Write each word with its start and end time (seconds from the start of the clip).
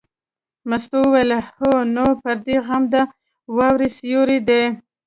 مستو 0.69 0.97
وویل: 1.05 1.31
هو 1.57 1.73
نو 1.95 2.05
پردی 2.21 2.55
غم 2.65 2.83
د 2.93 2.95
واورې 3.57 3.89
سیوری 3.97 4.39
دی. 4.47 4.63